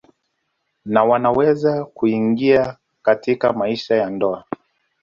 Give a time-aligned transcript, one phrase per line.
[0.85, 4.45] Na wanaweza kuingia katika maisha ya ndoa